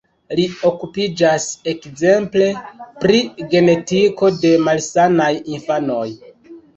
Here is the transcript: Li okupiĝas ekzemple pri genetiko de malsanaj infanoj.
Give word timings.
Li 0.37 0.43
okupiĝas 0.67 1.43
ekzemple 1.73 2.47
pri 3.03 3.19
genetiko 3.51 4.31
de 4.47 4.55
malsanaj 4.69 5.29
infanoj. 5.57 6.07